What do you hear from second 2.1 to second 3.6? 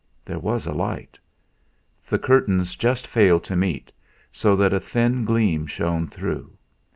curtains just failed to